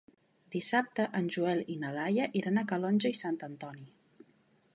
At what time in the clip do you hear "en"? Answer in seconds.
1.19-1.27